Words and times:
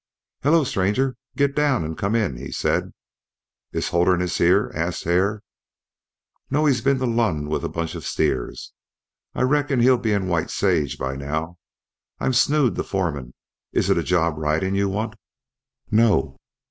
"Hello, 0.41 0.63
stranger, 0.63 1.15
get 1.37 1.55
down 1.55 1.83
an' 1.85 1.93
come 1.95 2.15
in," 2.15 2.35
he 2.35 2.51
said. 2.51 2.91
"Is 3.71 3.89
Holderness 3.89 4.39
here?" 4.39 4.71
asked 4.73 5.03
Hare. 5.03 5.43
"No. 6.49 6.65
He's 6.65 6.81
been 6.81 6.97
to 6.97 7.05
Lund 7.05 7.49
with 7.49 7.63
a 7.63 7.69
bunch 7.69 7.93
of 7.93 8.03
steers. 8.03 8.73
I 9.35 9.43
reckon 9.43 9.79
he'll 9.79 9.99
be 9.99 10.13
in 10.13 10.27
White 10.27 10.49
Sage 10.49 10.97
by 10.97 11.15
now. 11.15 11.59
I'm 12.19 12.33
Snood, 12.33 12.77
the 12.77 12.83
foreman. 12.83 13.35
Is 13.73 13.91
it 13.91 13.97
a 13.99 14.03
job 14.03 14.39
ridin' 14.39 14.73
you 14.73 14.89
want?" 14.89 15.13
"No." 15.91 16.39